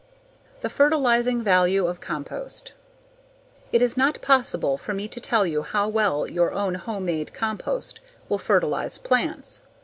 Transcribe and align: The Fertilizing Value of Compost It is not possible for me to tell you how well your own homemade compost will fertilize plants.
The 0.61 0.69
Fertilizing 0.71 1.43
Value 1.43 1.85
of 1.85 2.01
Compost 2.01 2.73
It 3.71 3.83
is 3.83 3.95
not 3.95 4.19
possible 4.19 4.75
for 4.75 4.95
me 4.95 5.07
to 5.07 5.19
tell 5.21 5.45
you 5.45 5.61
how 5.61 5.87
well 5.87 6.27
your 6.27 6.51
own 6.53 6.73
homemade 6.73 7.35
compost 7.35 7.99
will 8.27 8.39
fertilize 8.39 8.97
plants. 8.97 9.61